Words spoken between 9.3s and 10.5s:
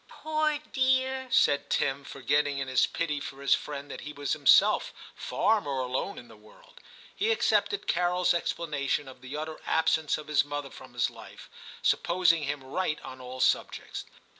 utter absence of his